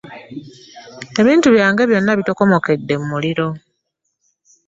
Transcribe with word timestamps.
ebintu 1.21 1.47
byange 1.55 1.83
byonna 1.89 2.11
bitokomokedde 2.19 2.93
mu 2.99 3.05
muliro. 3.13 3.47